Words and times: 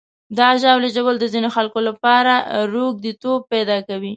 د 0.37 0.39
ژاولې 0.61 0.89
ژوول 0.95 1.15
د 1.19 1.25
ځینو 1.33 1.49
خلکو 1.55 1.79
لپاره 1.89 2.33
روږديتوب 2.73 3.39
پیدا 3.53 3.77
کوي. 3.87 4.09